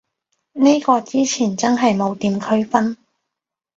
[0.53, 2.97] 呢個之前真係冇點區分